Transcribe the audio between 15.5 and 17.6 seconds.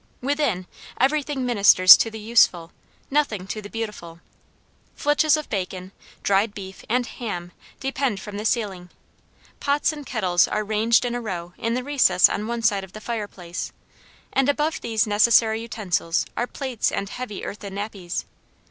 utensils are plates and heavy